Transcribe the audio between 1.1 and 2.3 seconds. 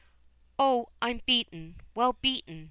beaten well